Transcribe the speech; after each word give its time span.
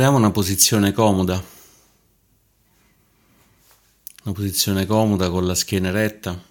Troviamo 0.00 0.24
una 0.24 0.32
posizione 0.32 0.92
comoda, 0.92 1.44
una 4.22 4.34
posizione 4.34 4.86
comoda 4.86 5.28
con 5.28 5.44
la 5.44 5.54
schiena 5.54 5.88
eretta 5.88 6.42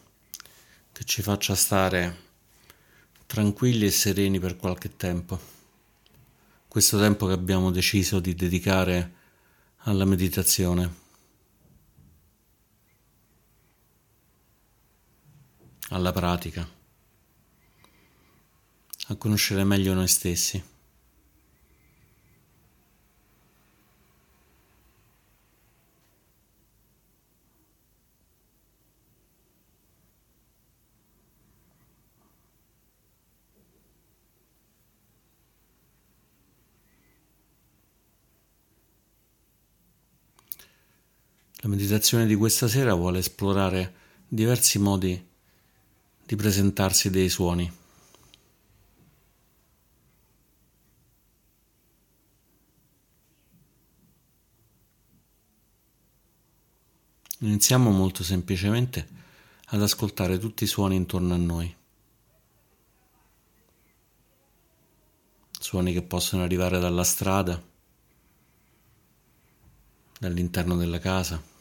che 0.91 1.03
ci 1.03 1.23
faccia 1.23 1.55
stare 1.55 2.17
tranquilli 3.25 3.87
e 3.87 3.89
sereni 3.89 4.37
per 4.37 4.55
qualche 4.55 4.95
tempo. 4.95 5.39
Questo 6.67 6.99
tempo 6.99 7.25
che 7.25 7.33
abbiamo 7.33 7.71
deciso 7.71 8.19
di 8.19 8.35
dedicare 8.35 9.13
alla 9.77 10.05
meditazione, 10.05 10.93
alla 15.89 16.11
pratica, 16.11 16.69
a 19.07 19.15
conoscere 19.15 19.63
meglio 19.63 19.95
noi 19.95 20.07
stessi. 20.07 20.68
La 41.61 41.67
meditazione 41.67 42.25
di 42.25 42.35
questa 42.35 42.69
sera 42.69 42.93
vuole 42.93 43.19
esplorare 43.19 43.93
diversi 44.29 44.79
modi 44.79 45.27
di 46.25 46.35
presentarsi 46.37 47.09
dei 47.09 47.27
suoni. 47.27 47.69
Iniziamo 57.39 57.91
molto 57.91 58.23
semplicemente 58.23 59.07
ad 59.65 59.81
ascoltare 59.81 60.37
tutti 60.37 60.63
i 60.63 60.67
suoni 60.67 60.95
intorno 60.95 61.33
a 61.33 61.37
noi. 61.37 61.75
Suoni 65.59 65.91
che 65.91 66.03
possono 66.03 66.43
arrivare 66.43 66.79
dalla 66.79 67.03
strada, 67.03 67.61
dall'interno 70.19 70.75
della 70.75 70.99
casa. 70.99 71.57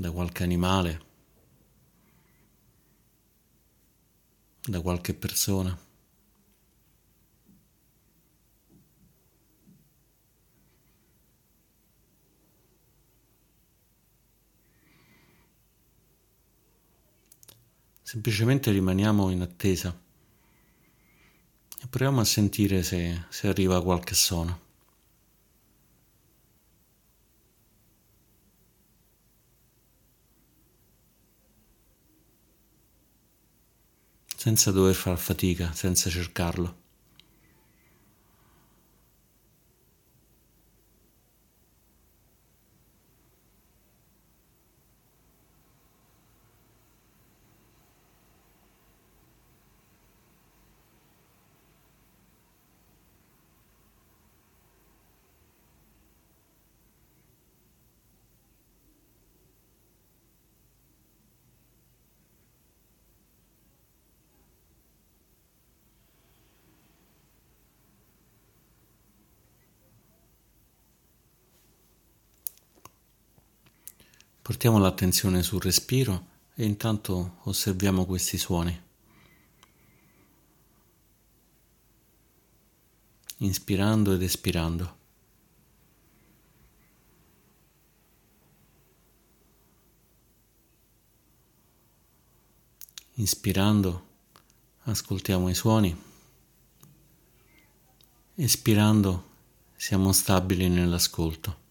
da 0.00 0.10
qualche 0.12 0.42
animale, 0.42 1.00
da 4.62 4.80
qualche 4.80 5.12
persona. 5.12 5.76
Semplicemente 18.02 18.70
rimaniamo 18.70 19.28
in 19.30 19.42
attesa 19.42 20.09
proviamo 21.90 22.20
a 22.20 22.24
sentire 22.24 22.82
se, 22.82 23.24
se 23.28 23.48
arriva 23.48 23.82
qualche 23.82 24.14
suono. 24.14 24.68
senza 34.40 34.70
dover 34.70 34.94
far 34.94 35.18
fatica, 35.18 35.70
senza 35.74 36.08
cercarlo. 36.08 36.74
Portiamo 74.60 74.84
l'attenzione 74.84 75.42
sul 75.42 75.62
respiro 75.62 76.26
e 76.54 76.66
intanto 76.66 77.38
osserviamo 77.44 78.04
questi 78.04 78.36
suoni. 78.36 78.78
Inspirando 83.38 84.12
ed 84.12 84.20
espirando. 84.20 84.96
Inspirando 93.14 94.06
ascoltiamo 94.80 95.48
i 95.48 95.54
suoni. 95.54 96.02
Espirando 98.34 99.30
siamo 99.74 100.12
stabili 100.12 100.68
nell'ascolto. 100.68 101.69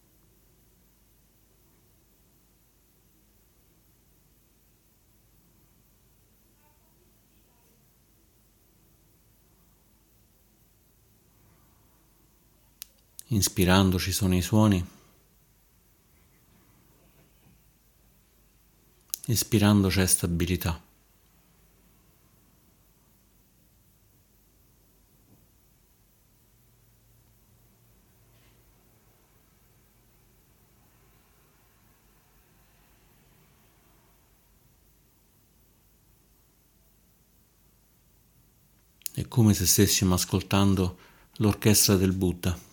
Inspirando 13.32 13.96
ci 13.96 14.10
sono 14.10 14.34
i 14.34 14.42
suoni. 14.42 14.84
Espirando 19.26 19.88
c'è 19.88 20.04
stabilità. 20.04 20.82
È 39.12 39.28
come 39.28 39.54
se 39.54 39.66
stessimo 39.66 40.14
ascoltando 40.14 40.98
l'orchestra 41.36 41.94
del 41.94 42.12
Buddha 42.12 42.69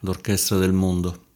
l'orchestra 0.00 0.58
del 0.58 0.72
mondo. 0.72 1.27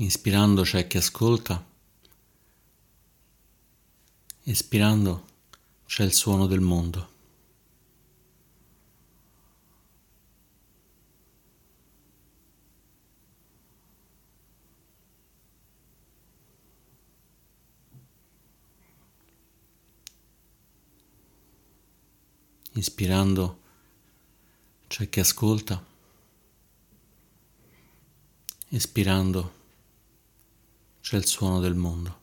Inspirando 0.00 0.62
c'è 0.62 0.86
chi 0.86 0.96
ascolta, 0.96 1.62
espirando 4.44 5.26
c'è 5.84 6.04
il 6.04 6.14
suono 6.14 6.46
del 6.46 6.60
mondo. 6.60 7.08
Inspirando 22.72 23.60
c'è 24.86 25.10
chi 25.10 25.20
ascolta, 25.20 25.84
espirando 28.68 29.58
c'è 31.00 31.16
il 31.16 31.26
suono 31.26 31.60
del 31.60 31.74
mondo. 31.74 32.19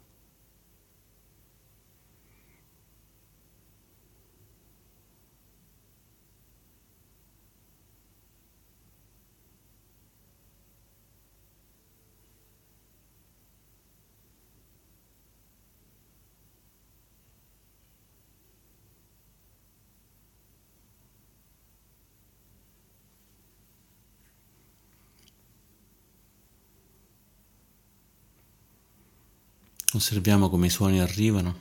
Osserviamo 29.98 30.48
come 30.48 30.68
i 30.68 30.70
suoni 30.70 31.02
arrivano, 31.02 31.60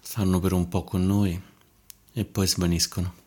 stanno 0.00 0.40
per 0.40 0.54
un 0.54 0.66
po' 0.66 0.84
con 0.84 1.04
noi 1.04 1.38
e 2.14 2.24
poi 2.24 2.46
svaniscono. 2.46 3.21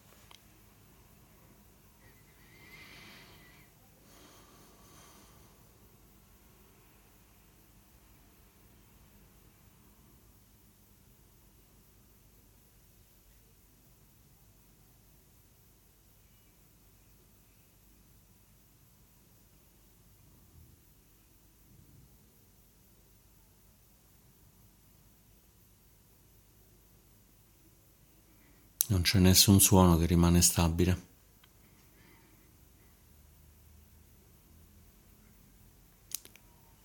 Non 28.96 29.04
c'è 29.04 29.20
nessun 29.20 29.60
suono 29.60 29.98
che 29.98 30.06
rimane 30.06 30.42
stabile. 30.42 31.02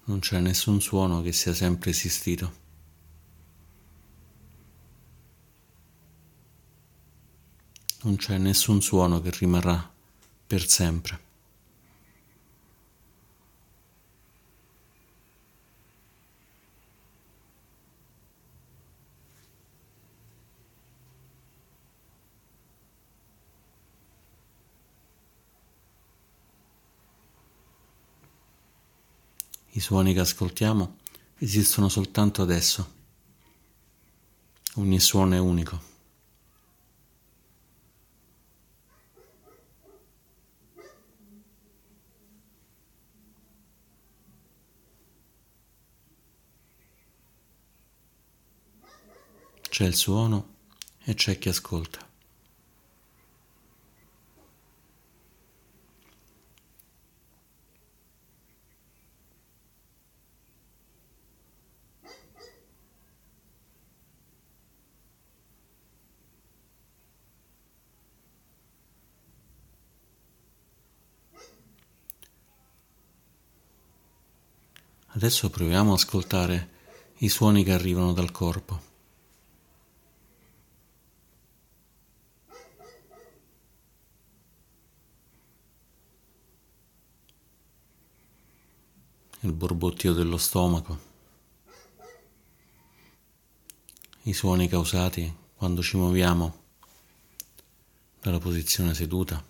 Non 0.06 0.18
c'è 0.18 0.40
nessun 0.40 0.80
suono 0.80 1.22
che 1.22 1.30
sia 1.30 1.54
sempre 1.54 1.90
esistito. 1.90 2.52
Non 8.02 8.16
c'è 8.16 8.38
nessun 8.38 8.82
suono 8.82 9.20
che 9.20 9.30
rimarrà 9.30 9.88
per 10.48 10.66
sempre. 10.66 11.29
I 29.80 29.82
suoni 29.82 30.12
che 30.12 30.20
ascoltiamo 30.20 30.98
esistono 31.38 31.88
soltanto 31.88 32.42
adesso. 32.42 32.92
Ogni 34.74 35.00
suono 35.00 35.34
è 35.34 35.38
unico. 35.38 35.80
C'è 49.62 49.86
il 49.86 49.94
suono 49.94 50.56
e 51.04 51.14
c'è 51.14 51.38
chi 51.38 51.48
ascolta. 51.48 52.09
Adesso 75.22 75.50
proviamo 75.50 75.92
ad 75.92 75.98
ascoltare 75.98 76.68
i 77.18 77.28
suoni 77.28 77.62
che 77.62 77.72
arrivano 77.72 78.14
dal 78.14 78.30
corpo. 78.30 78.80
Il 89.40 89.52
borbottio 89.52 90.14
dello 90.14 90.38
stomaco, 90.38 90.98
i 94.22 94.32
suoni 94.32 94.68
causati 94.68 95.30
quando 95.54 95.82
ci 95.82 95.98
muoviamo 95.98 96.62
dalla 98.22 98.38
posizione 98.38 98.94
seduta. 98.94 99.48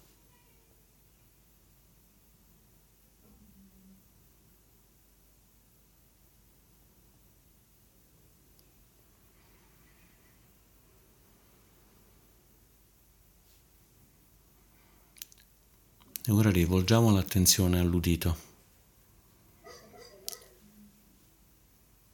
E 16.22 16.32
ora 16.32 16.49
rivolgiamo 16.60 17.10
l'attenzione 17.10 17.78
all'udito, 17.78 18.36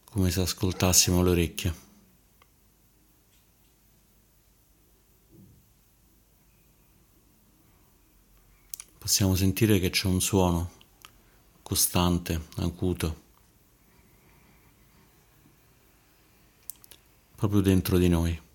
come 0.05 0.31
se 0.31 0.41
ascoltassimo 0.41 1.21
le 1.21 1.31
orecchie. 1.31 1.75
Possiamo 8.99 9.35
sentire 9.35 9.81
che 9.81 9.91
c'è 9.91 10.07
un 10.07 10.21
suono 10.21 10.71
costante, 11.62 12.47
acuto, 12.59 13.23
proprio 17.35 17.61
dentro 17.62 17.99
di 17.99 18.09
noi. 18.09 18.46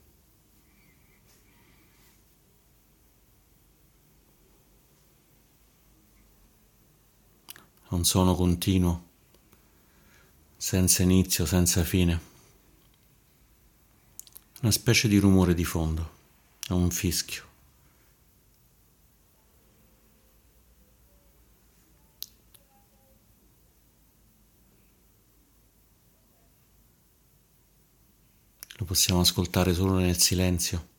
Un 7.92 8.06
suono 8.06 8.36
continuo, 8.36 9.10
senza 10.56 11.04
inizio, 11.04 11.46
senza 11.46 11.84
fine, 11.84 12.20
una 14.62 14.72
specie 14.72 15.08
di 15.10 15.18
rumore 15.18 15.54
di 15.54 15.66
fondo, 15.66 16.12
un 16.70 16.90
fischio. 16.90 17.50
Lo 28.78 28.86
possiamo 28.86 29.20
ascoltare 29.20 29.74
solo 29.74 29.94
nel 30.00 30.18
silenzio. 30.18 30.91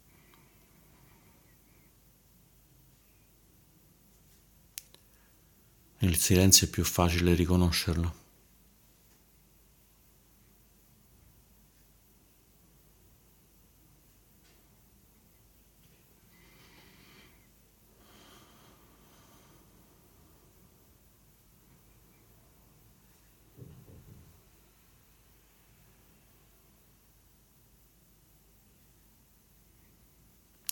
Nel 6.02 6.16
silenzio 6.16 6.66
è 6.66 6.70
più 6.70 6.82
facile 6.82 7.32
riconoscerlo. 7.32 8.14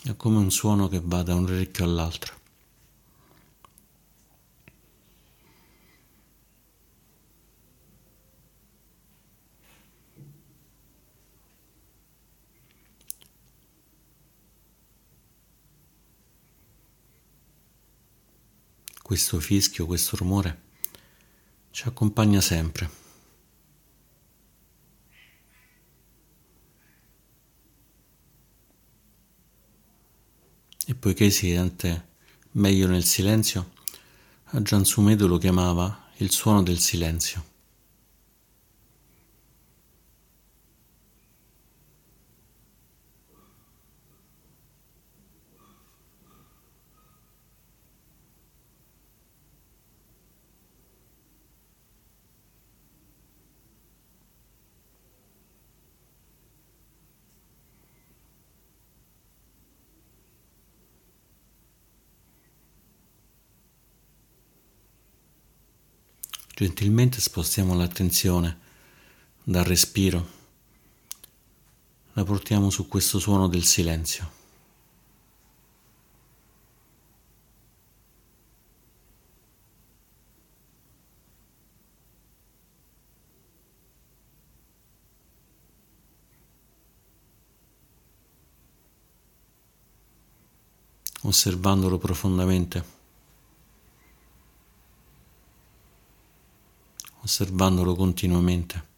È 0.03 0.17
come 0.17 0.39
un 0.39 0.51
suono 0.51 0.89
che 0.89 1.01
va 1.01 1.23
da 1.23 1.37
un 1.37 1.45
orecchio 1.45 1.85
all'altro. 1.85 2.40
Questo 19.11 19.41
fischio, 19.41 19.87
questo 19.87 20.15
rumore 20.15 20.61
ci 21.73 21.89
accompagna 21.89 22.41
sempre. 22.41 22.89
E 30.87 30.95
poiché 30.95 31.29
si 31.31 31.51
sente 31.51 32.07
meglio 32.53 32.87
nel 32.87 33.03
silenzio, 33.03 33.73
Giansumedo 34.53 35.27
lo 35.27 35.39
chiamava 35.39 36.13
il 36.19 36.31
suono 36.31 36.63
del 36.63 36.79
silenzio. 36.79 37.50
Gentilmente 66.61 67.23
spostiamo 67.23 67.75
l'attenzione 67.75 68.59
dal 69.43 69.65
respiro, 69.65 70.29
la 72.13 72.23
portiamo 72.23 72.69
su 72.69 72.87
questo 72.87 73.19
suono 73.19 73.49
del 73.49 73.65
silenzio. 73.65 74.39
osservandolo 91.23 91.97
profondamente. 91.97 93.00
Osservandolo 97.23 97.95
continuamente. 97.95 98.89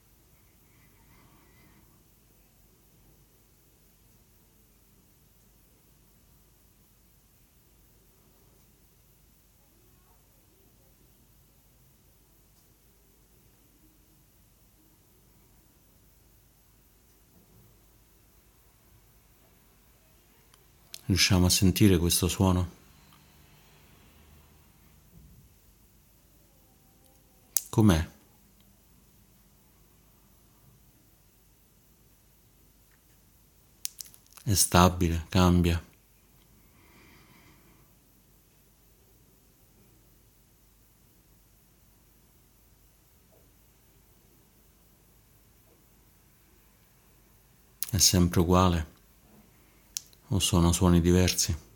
Riusciamo 21.07 21.45
a 21.45 21.51
sentire 21.51 21.99
questo 21.99 22.27
suono? 22.27 22.82
Com'è? 27.73 28.07
È 34.45 34.53
stabile, 34.53 35.25
cambia. 35.31 35.83
È 47.89 47.97
sempre 47.97 48.41
uguale 48.41 48.87
o 50.29 50.39
sono 50.41 50.73
suoni 50.73 51.01
diversi? 51.01 51.72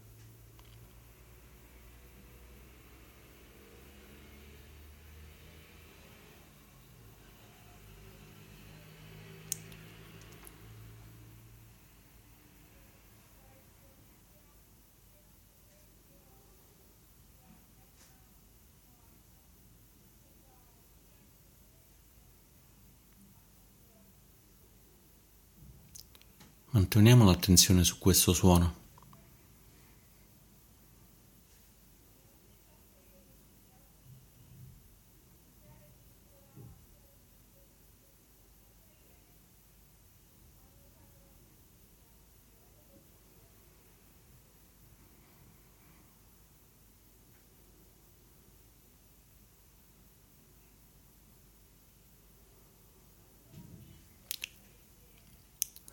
Manteniamo 26.97 27.31
l'attenzione 27.31 27.85
su 27.85 27.99
questo 27.99 28.33
suono. 28.33 28.86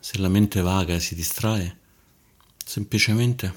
Se 0.04 0.18
la 0.18 0.28
mente 0.28 0.60
vaga 0.60 0.98
si 0.98 1.14
distrae, 1.14 1.78
semplicemente 2.62 3.54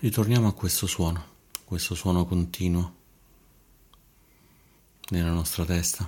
ritorniamo 0.00 0.46
a 0.46 0.52
questo 0.52 0.86
suono, 0.86 1.24
questo 1.64 1.94
suono 1.94 2.26
continuo 2.26 2.94
nella 5.08 5.30
nostra 5.30 5.64
testa. 5.64 6.06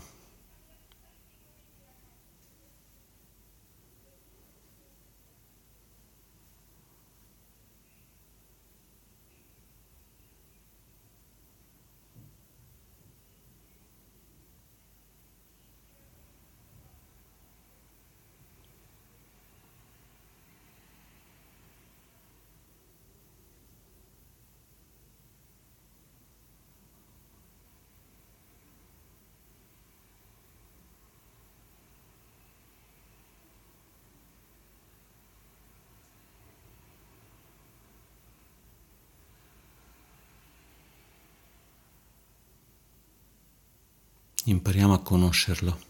Impariamo 44.50 44.94
a 44.94 45.02
conoscerlo. 45.02 45.86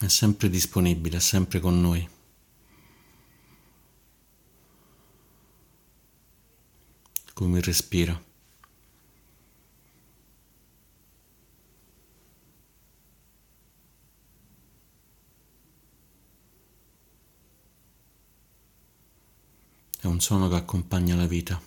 È 0.00 0.06
sempre 0.06 0.48
disponibile, 0.48 1.16
è 1.16 1.20
sempre 1.20 1.58
con 1.58 1.80
noi. 1.80 2.08
Come 7.32 7.58
il 7.58 7.64
respiro. 7.64 8.27
Suono 20.20 20.48
che 20.48 20.56
accompagna 20.56 21.14
la 21.14 21.26
vita. 21.26 21.60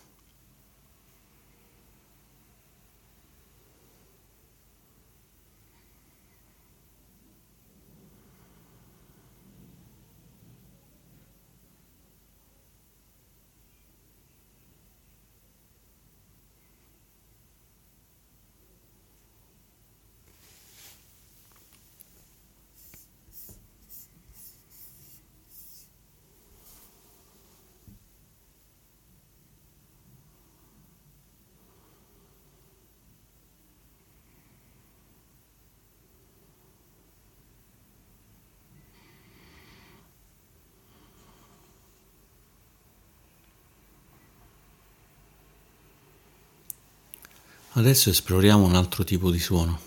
Adesso 47.81 48.11
esploriamo 48.11 48.63
un 48.63 48.75
altro 48.75 49.03
tipo 49.03 49.31
di 49.31 49.39
suono. 49.39 49.79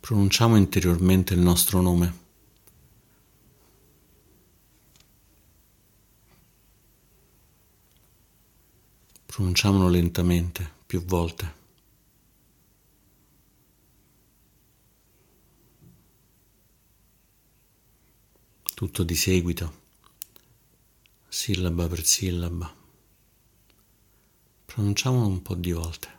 Pronunciamo 0.00 0.54
interiormente 0.54 1.32
il 1.32 1.40
nostro 1.40 1.80
nome. 1.80 2.14
Pronunciamolo 9.24 9.88
lentamente, 9.88 10.70
più 10.84 11.02
volte. 11.02 11.54
tutto 18.74 19.04
di 19.04 19.14
seguito, 19.14 19.80
sillaba 21.28 21.88
per 21.88 22.04
sillaba. 22.04 22.84
Pronunciamolo 24.76 25.26
un 25.26 25.40
po' 25.40 25.54
di 25.54 25.72
volte. 25.72 26.15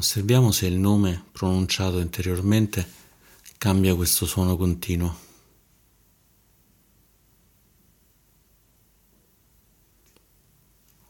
Osserviamo 0.00 0.50
se 0.50 0.64
il 0.66 0.78
nome 0.78 1.26
pronunciato 1.30 1.98
interiormente 1.98 2.90
cambia 3.58 3.94
questo 3.94 4.24
suono 4.24 4.56
continuo. 4.56 5.14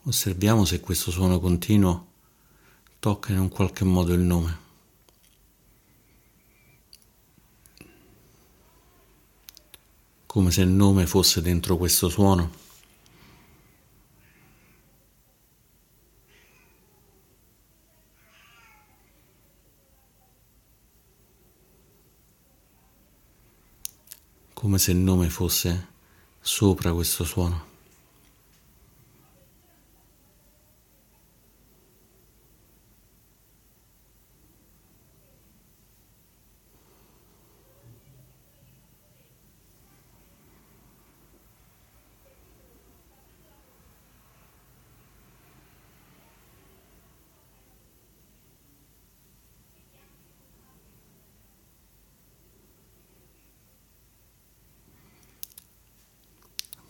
Osserviamo 0.03 0.65
se 0.65 0.81
questo 0.81 1.13
suono 1.13 1.39
continuo 1.39 2.07
tocca 2.99 3.31
in 3.31 3.39
un 3.39 3.49
qualche 3.49 3.85
modo 3.85 4.13
il 4.13 4.23
nome. 4.23 4.59
Come 10.27 10.51
se 10.51 10.63
il 10.63 10.69
nome 10.69 11.07
fosse 11.07 11.41
dentro 11.41 11.77
questo 11.77 12.09
suono. 12.09 12.70
Se 24.81 24.93
il 24.93 24.97
nome 24.97 25.29
fosse 25.29 25.89
sopra 26.41 26.95
questo 26.95 27.23
suono. 27.23 27.69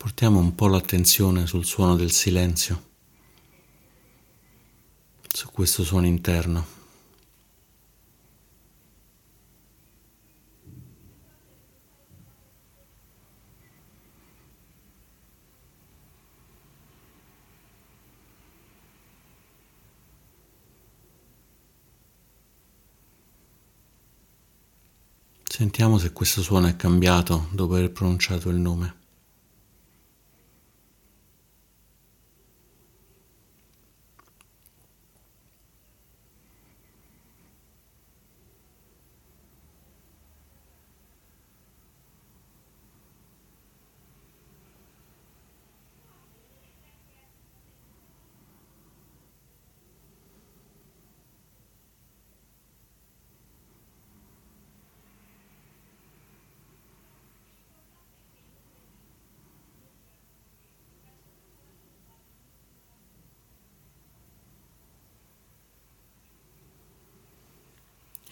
Portiamo 0.00 0.38
un 0.38 0.49
po' 0.60 0.66
l'attenzione 0.66 1.46
sul 1.46 1.64
suono 1.64 1.96
del 1.96 2.10
silenzio, 2.10 2.88
su 5.26 5.50
questo 5.50 5.82
suono 5.84 6.04
interno. 6.04 6.66
Sentiamo 25.42 25.96
se 25.96 26.12
questo 26.12 26.42
suono 26.42 26.66
è 26.66 26.76
cambiato 26.76 27.48
dopo 27.50 27.76
aver 27.76 27.90
pronunciato 27.92 28.50
il 28.50 28.56
nome. 28.56 28.99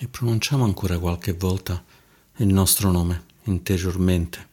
E 0.00 0.06
pronunciamo 0.06 0.64
ancora 0.64 0.98
qualche 0.98 1.32
volta 1.32 1.84
il 2.36 2.46
nostro 2.46 2.92
nome 2.92 3.24
interiormente. 3.44 4.46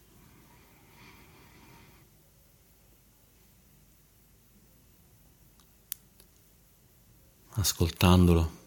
Ascoltandolo. 7.58 8.64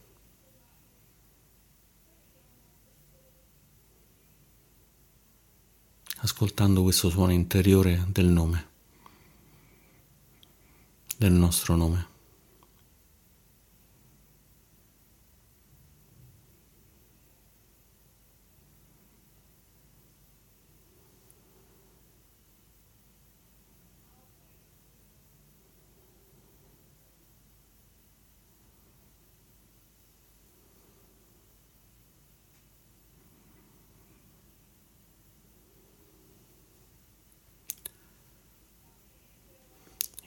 Ascoltando 6.21 6.83
questo 6.83 7.11
suono 7.11 7.33
interiore 7.33 8.05
del 8.09 8.27
nome, 8.27 8.69
del 11.17 11.33
nostro 11.33 11.75
nome. 11.77 12.18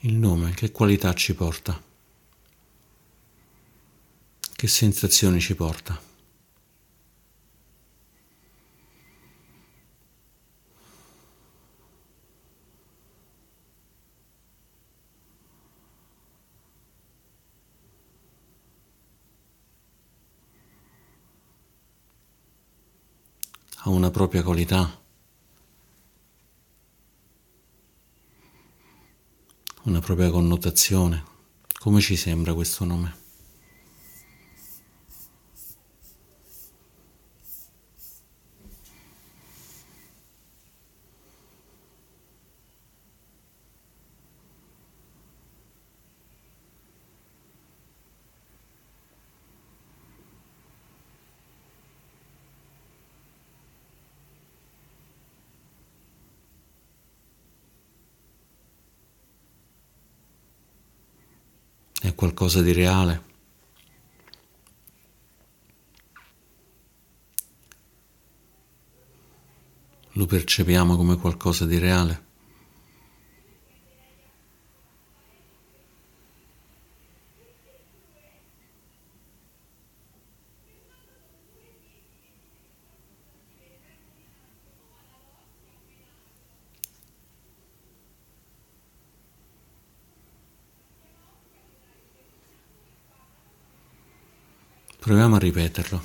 Il 0.04 0.16
nome 0.16 0.50
che 0.50 0.72
qualità 0.72 1.14
ci 1.14 1.32
porta? 1.32 1.80
Che 4.52 4.66
sensazioni 4.66 5.38
ci 5.38 5.54
porta? 5.54 6.00
Ha 23.84 23.88
una 23.90 24.10
propria 24.10 24.42
qualità? 24.42 25.01
Una 29.84 29.98
propria 30.00 30.30
connotazione. 30.30 31.24
Come 31.80 32.00
ci 32.00 32.14
sembra 32.14 32.54
questo 32.54 32.84
nome? 32.84 33.16
qualcosa 62.32 62.62
di 62.62 62.72
reale. 62.72 63.30
Lo 70.12 70.26
percepiamo 70.26 70.96
come 70.96 71.16
qualcosa 71.16 71.66
di 71.66 71.78
reale. 71.78 72.30
Proviamo 95.02 95.34
a 95.34 95.38
ripeterlo. 95.40 96.00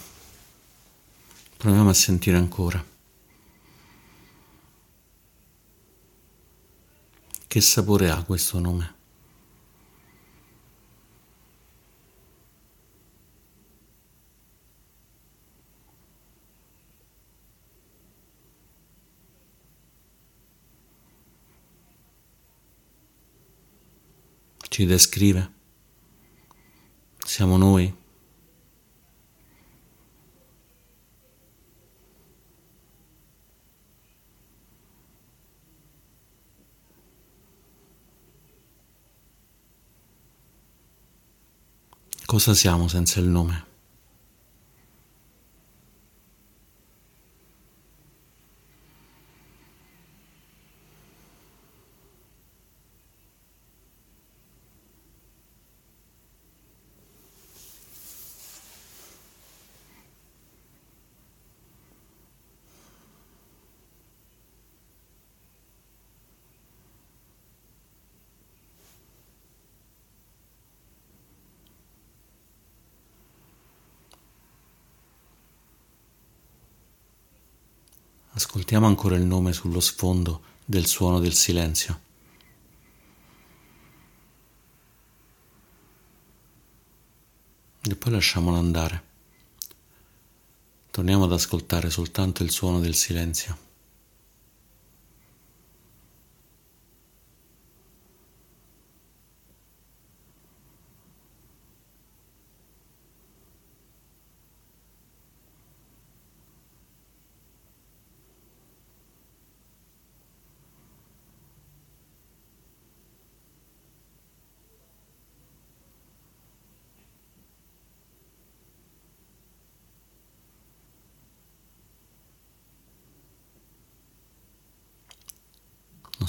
Proviamo 1.55 1.89
a 1.89 1.93
sentire 1.93 2.35
ancora. 2.35 2.83
Che 7.45 7.61
sapore 7.61 8.09
ha 8.09 8.23
questo 8.23 8.59
nome? 8.59 8.95
Ci 24.57 24.85
descrive? 24.87 25.51
Siamo 27.19 27.57
noi? 27.57 28.05
Cosa 42.27 42.53
siamo 42.53 42.89
senza 42.89 43.21
il 43.21 43.27
nome? 43.27 43.66
Ascoltiamo 78.77 79.01
ancora 79.01 79.15
il 79.19 79.27
nome 79.27 79.53
sullo 79.53 79.79
sfondo 79.79 80.41
del 80.63 80.85
suono 80.85 81.19
del 81.19 81.33
silenzio. 81.33 81.99
E 87.81 87.95
poi 87.95 88.11
lasciamolo 88.11 88.55
andare. 88.55 89.03
Torniamo 90.91 91.23
ad 91.23 91.31
ascoltare 91.31 91.89
soltanto 91.89 92.43
il 92.43 92.51
suono 92.51 92.79
del 92.79 92.93
silenzio. 92.93 93.57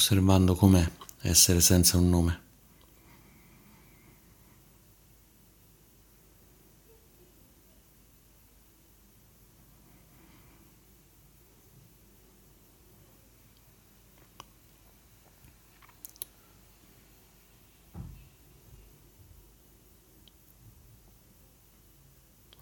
Osservando 0.09 0.55
com'è 0.55 0.91
essere 1.21 1.61
senza 1.61 1.99
un 1.99 2.09
nome. 2.09 2.41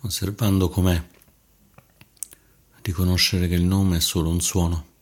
Osservando 0.01 0.69
com'è 0.69 1.01
riconoscere 2.83 3.47
che 3.47 3.55
il 3.55 3.63
nome 3.63 3.99
è 3.99 4.01
solo 4.01 4.31
un 4.31 4.41
suono. 4.41 4.96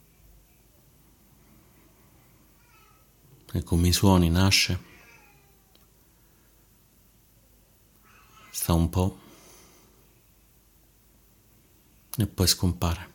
E 3.54 3.62
come 3.62 3.86
i 3.86 3.92
suoni 3.92 4.28
nasce, 4.30 4.78
sta 8.50 8.72
un 8.72 8.88
po' 8.88 9.18
e 12.16 12.26
poi 12.26 12.48
scompare. 12.48 13.13